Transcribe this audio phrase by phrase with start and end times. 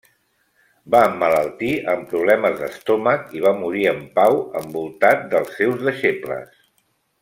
[0.95, 6.63] Va emmalaltir amb problemes d'estómac i va morir en pau, envoltat dels seus deixebles.